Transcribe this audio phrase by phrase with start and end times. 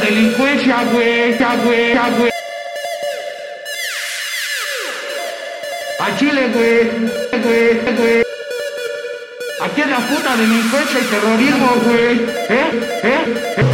[0.00, 2.30] delincuencia, güey, ya, güey, ya, güey.
[6.00, 6.90] A Chile, güey,
[7.42, 8.22] güey, güey.
[9.62, 12.20] Aquí es la puta delincuencia y terrorismo, güey.
[12.48, 12.70] ¿Eh?
[13.02, 13.56] ¿Eh?
[13.56, 13.65] Arriba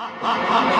[0.00, 0.79] 哈哈哈哈